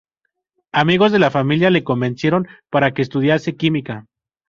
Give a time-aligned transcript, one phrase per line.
[0.71, 4.07] Amigos de la familia le convencieron para que estudiase química.